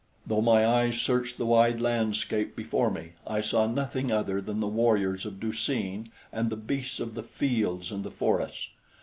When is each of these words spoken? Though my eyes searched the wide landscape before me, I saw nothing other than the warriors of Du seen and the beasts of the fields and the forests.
Though 0.25 0.41
my 0.41 0.65
eyes 0.65 0.99
searched 0.99 1.37
the 1.37 1.45
wide 1.45 1.79
landscape 1.79 2.55
before 2.55 2.89
me, 2.89 3.11
I 3.27 3.41
saw 3.41 3.67
nothing 3.67 4.11
other 4.11 4.41
than 4.41 4.59
the 4.59 4.65
warriors 4.65 5.27
of 5.27 5.39
Du 5.39 5.53
seen 5.53 6.09
and 6.33 6.49
the 6.49 6.55
beasts 6.55 6.99
of 6.99 7.13
the 7.13 7.21
fields 7.21 7.91
and 7.91 8.03
the 8.03 8.09
forests. 8.09 8.69